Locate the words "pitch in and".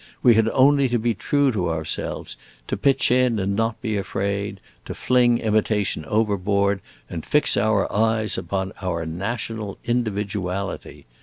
2.75-3.55